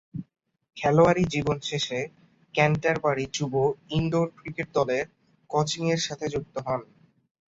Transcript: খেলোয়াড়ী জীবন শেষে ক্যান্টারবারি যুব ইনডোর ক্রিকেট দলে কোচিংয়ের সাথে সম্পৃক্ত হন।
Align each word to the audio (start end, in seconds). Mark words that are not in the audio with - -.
খেলোয়াড়ী 0.77 1.23
জীবন 1.33 1.57
শেষে 1.61 1.99
ক্যান্টারবারি 2.55 3.25
যুব 3.33 3.53
ইনডোর 3.89 4.27
ক্রিকেট 4.37 4.67
দলে 4.75 4.97
কোচিংয়ের 5.49 6.01
সাথে 6.07 6.25
সম্পৃক্ত 6.27 6.55
হন। 6.65 6.81